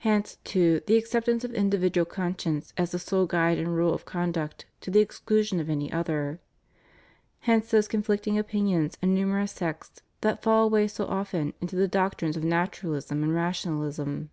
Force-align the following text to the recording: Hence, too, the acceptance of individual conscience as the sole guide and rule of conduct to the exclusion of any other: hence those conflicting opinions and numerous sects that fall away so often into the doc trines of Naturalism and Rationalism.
Hence, 0.00 0.36
too, 0.44 0.82
the 0.86 0.98
acceptance 0.98 1.42
of 1.42 1.54
individual 1.54 2.04
conscience 2.04 2.74
as 2.76 2.90
the 2.90 2.98
sole 2.98 3.24
guide 3.24 3.56
and 3.56 3.74
rule 3.74 3.94
of 3.94 4.04
conduct 4.04 4.66
to 4.82 4.90
the 4.90 5.00
exclusion 5.00 5.60
of 5.60 5.70
any 5.70 5.90
other: 5.90 6.40
hence 7.38 7.70
those 7.70 7.88
conflicting 7.88 8.36
opinions 8.36 8.98
and 9.00 9.14
numerous 9.14 9.52
sects 9.52 10.02
that 10.20 10.42
fall 10.42 10.66
away 10.66 10.86
so 10.88 11.06
often 11.06 11.54
into 11.62 11.74
the 11.74 11.88
doc 11.88 12.18
trines 12.18 12.36
of 12.36 12.44
Naturalism 12.44 13.22
and 13.22 13.34
Rationalism. 13.34 14.28